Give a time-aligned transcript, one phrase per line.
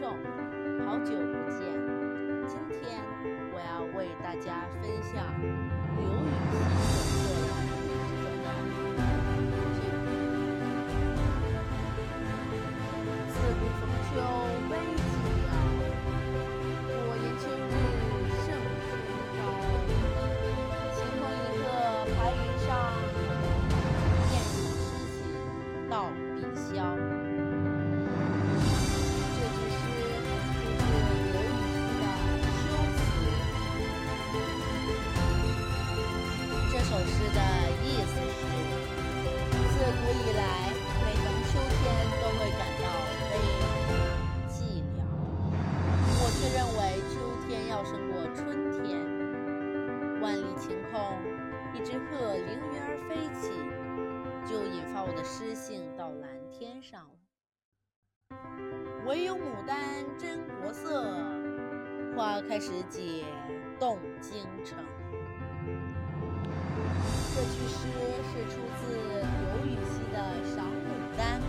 [0.00, 0.16] 众，
[0.86, 1.60] 好久不见！
[2.48, 3.04] 今天
[3.52, 5.22] 我要为大家分享
[5.98, 6.56] 刘禹锡
[7.28, 7.69] 的作品
[51.80, 53.48] 一只鹤凌云而飞起，
[54.44, 58.36] 就引发我的诗兴到蓝天上了。
[59.06, 61.02] 唯有牡丹真国色，
[62.14, 63.24] 花开时节
[63.78, 64.76] 动京城。
[67.34, 67.88] 这句诗
[68.28, 70.20] 是出自刘禹锡的
[70.54, 71.40] 《赏牡丹》。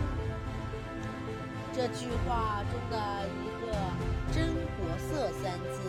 [1.73, 3.67] 这句话中的一个
[4.31, 5.81] “真国色”三字，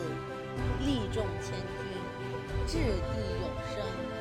[0.80, 4.11] 力重千钧，掷地有声。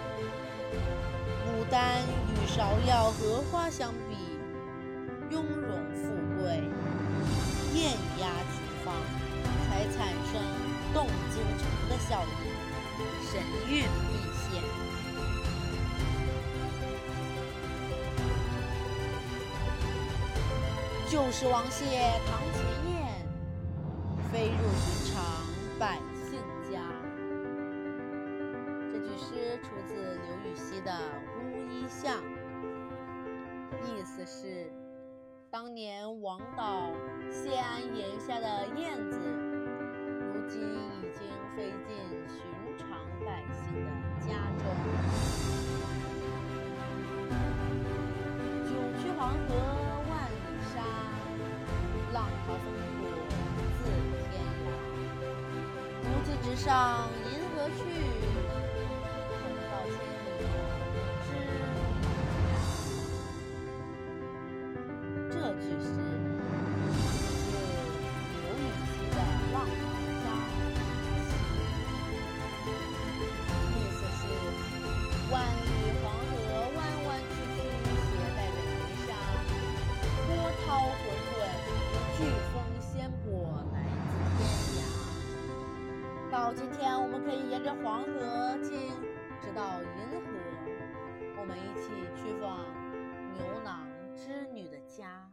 [2.54, 4.18] 芍药、荷花相比，
[5.30, 6.62] 雍容富贵，
[7.74, 8.94] 艳压群芳，
[9.70, 10.44] 才产生
[10.94, 12.52] 动京城的效应，
[13.32, 14.62] 神韵毕现。
[21.10, 21.86] 旧时王谢
[22.28, 22.62] 堂前
[34.26, 34.72] 思是：
[35.50, 36.92] 当年王导
[37.32, 41.96] 谢安檐下的燕子，如今已经飞进
[42.28, 42.38] 寻
[42.78, 42.88] 常
[43.26, 43.90] 百姓的
[44.20, 44.28] 家
[44.58, 44.64] 中。
[48.64, 49.50] 九曲黄河
[50.10, 50.36] 万里
[50.72, 50.76] 沙，
[52.14, 52.66] 浪淘风
[53.02, 53.04] 簸
[53.81, 53.90] 自
[54.30, 54.31] 天
[54.66, 54.68] 涯。
[56.04, 56.30] 欲济。
[56.42, 57.80] 直上银河去，
[87.62, 88.90] 沿着黄河进，
[89.40, 90.26] 直到银河，
[91.38, 92.66] 我们一起去访
[93.34, 93.86] 牛郎
[94.16, 95.32] 织女的家。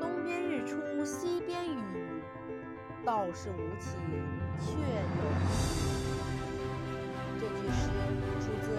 [0.00, 2.22] 东边日出西边雨，
[3.04, 4.00] 道是无晴
[4.58, 5.20] 却有
[5.52, 5.54] 晴。
[7.38, 7.90] 这句诗
[8.40, 8.72] 出自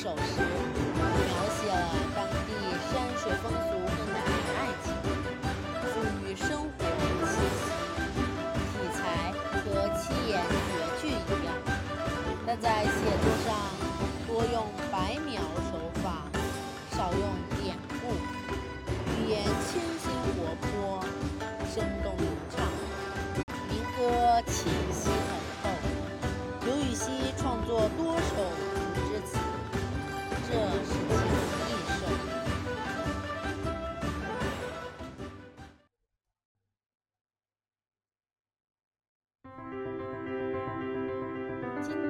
[0.00, 1.28] 首诗描
[1.60, 2.48] 写了当地
[2.88, 4.88] 山水风俗和男女爱情，
[5.92, 5.92] 赋
[6.24, 6.80] 予生活
[7.26, 7.68] 气息，
[8.72, 8.98] 题材
[9.60, 9.60] 和
[9.98, 10.32] 七言
[10.72, 11.12] 绝句一
[11.44, 11.52] 样，
[12.46, 12.88] 但在写
[13.20, 13.52] 作上
[14.26, 16.24] 多用白描手法，
[16.92, 17.22] 少用
[17.62, 18.02] 典故，
[19.20, 21.04] 语言清新活泼，
[21.74, 22.26] 生动流
[22.56, 22.66] 畅，
[23.68, 25.68] 民歌气息浓厚，
[26.64, 28.09] 刘禹锡创作多。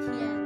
[0.01, 0.40] 天。